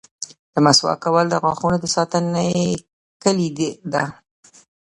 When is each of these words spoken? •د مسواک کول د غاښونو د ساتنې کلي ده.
•د 0.53 0.55
مسواک 0.65 0.99
کول 1.05 1.25
د 1.29 1.35
غاښونو 1.43 1.77
د 1.81 1.85
ساتنې 1.95 2.49
کلي 3.23 3.49
ده. 3.93 4.03